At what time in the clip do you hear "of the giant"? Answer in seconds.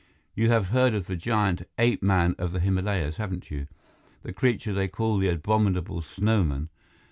0.95-1.61